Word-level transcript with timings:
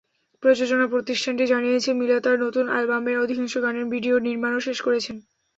প্রযোজনা 0.43 0.85
প্রতিষ্ঠানটি 0.87 1.45
জানিয়েছে, 1.47 1.89
মিলা 1.93 2.17
তাঁর 2.19 2.37
নতুন 2.45 2.65
অ্যালবামের 2.69 3.17
অধিকাংশ 3.17 3.53
গানের 3.57 3.85
ভিডিও 3.85 4.15
নির্মাণও 4.19 4.65
শেষ 4.67 4.77
করেছেন। 4.81 5.15